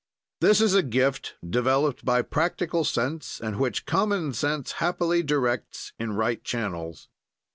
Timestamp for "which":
3.59-3.85